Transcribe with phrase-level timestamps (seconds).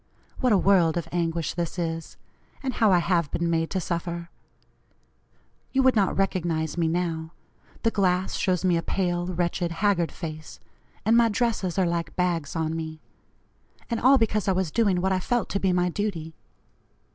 [0.39, 2.17] What a world of anguish this is
[2.63, 4.31] and how I have been made to suffer!
[5.73, 7.33] You would not recognize me now.
[7.83, 10.59] The glass shows me a pale, wretched, haggard face,
[11.05, 12.99] and my dresses are like bags on me.
[13.91, 16.33] And all because I was doing what I felt to be my duty.